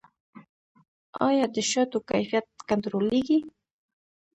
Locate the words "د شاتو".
1.55-1.97